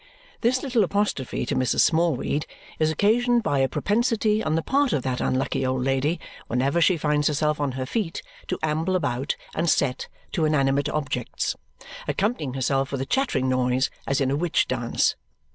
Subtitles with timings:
[0.41, 1.81] This little apostrophe to Mrs.
[1.81, 2.47] Smallweed
[2.79, 6.97] is occasioned by a propensity on the part of that unlucky old lady whenever she
[6.97, 11.55] finds herself on her feet to amble about and "set" to inanimate objects,
[12.07, 15.15] accompanying herself with a chattering noise, as in a witch dance.